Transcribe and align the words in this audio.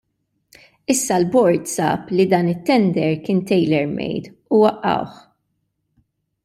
Issa 0.93 1.15
l-bord 1.21 1.63
sab 1.75 2.01
li 2.15 2.25
dan 2.31 2.51
it-tender 2.53 3.11
kien 3.25 3.39
tailor 3.49 3.85
made 3.99 4.27
u 4.53 4.55
waqqgħuh. 4.63 5.15